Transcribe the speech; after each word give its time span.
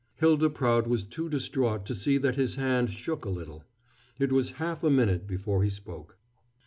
Hylda 0.19 0.49
Prout 0.49 0.87
was 0.87 1.03
too 1.03 1.29
distraught 1.29 1.85
to 1.85 1.93
see 1.93 2.17
that 2.17 2.33
his 2.35 2.55
hand 2.55 2.89
shook 2.89 3.23
a 3.23 3.29
little. 3.29 3.65
It 4.17 4.31
was 4.31 4.53
half 4.57 4.83
a 4.83 4.89
minute 4.89 5.27
before 5.27 5.63
he 5.63 5.69
spoke. 5.69 6.17